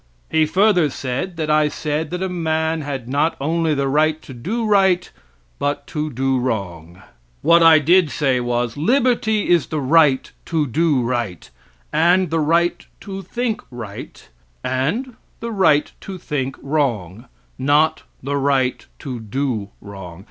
He 0.31 0.47
further 0.47 0.89
said 0.89 1.37
that 1.37 1.51
I 1.51 1.67
said 1.67 2.09
that 2.09 2.23
a 2.23 2.27
man 2.27 2.81
had 2.81 3.07
not 3.07 3.37
only 3.39 3.75
the 3.75 3.87
right 3.87 4.19
to 4.23 4.33
do 4.33 4.65
right, 4.65 5.07
but 5.59 5.85
to 5.93 6.09
do 6.11 6.39
wrong. 6.39 7.03
What 7.43 7.61
I 7.61 7.77
did 7.77 8.09
say, 8.09 8.39
was: 8.39 8.75
"Liberty 8.75 9.47
is 9.47 9.67
the 9.67 9.79
right 9.79 10.31
to 10.47 10.65
do 10.65 11.03
right, 11.03 11.47
and 11.93 12.31
the 12.31 12.39
right 12.39 12.83
to 13.01 13.21
think 13.21 13.61
right, 13.69 14.27
and 14.63 15.17
the 15.39 15.51
right 15.51 15.91
to 16.01 16.17
think 16.17 16.57
wrong," 16.63 17.25
not 17.59 18.01
the 18.23 18.37
right 18.37 18.83
to 19.01 19.19
do 19.19 19.69
wrong. 19.79 20.19